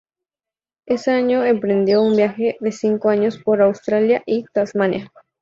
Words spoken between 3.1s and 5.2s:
años por Australia y Tasmania.